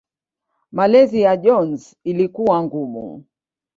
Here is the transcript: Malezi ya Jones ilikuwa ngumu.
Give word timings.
Malezi 0.71 1.21
ya 1.21 1.37
Jones 1.37 1.95
ilikuwa 2.03 2.63
ngumu. 2.63 3.25